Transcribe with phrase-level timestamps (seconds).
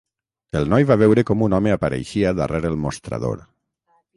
[0.59, 3.45] El noi va veure com un home apareixia darrere el mostrador.